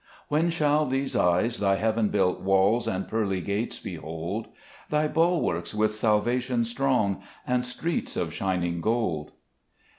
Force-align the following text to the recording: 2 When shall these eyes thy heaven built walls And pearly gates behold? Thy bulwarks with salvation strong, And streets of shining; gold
2 0.29 0.29
When 0.29 0.49
shall 0.49 0.87
these 0.87 1.15
eyes 1.15 1.59
thy 1.59 1.75
heaven 1.75 2.09
built 2.09 2.39
walls 2.39 2.87
And 2.87 3.07
pearly 3.07 3.39
gates 3.39 3.77
behold? 3.77 4.47
Thy 4.89 5.07
bulwarks 5.07 5.75
with 5.75 5.91
salvation 5.91 6.65
strong, 6.65 7.21
And 7.45 7.63
streets 7.63 8.17
of 8.17 8.33
shining; 8.33 8.81
gold 8.81 9.33